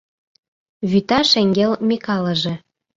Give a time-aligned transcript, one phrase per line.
[0.89, 2.53] Вӱта шеҥгел Микалыже